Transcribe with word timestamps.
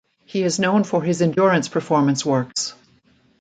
He 0.25 0.41
is 0.41 0.57
known 0.57 0.83
for 0.83 1.03
his 1.03 1.21
endurance 1.21 1.67
performance 1.67 2.25
works. 2.25 2.73